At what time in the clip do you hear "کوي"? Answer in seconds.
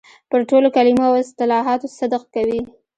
2.35-2.61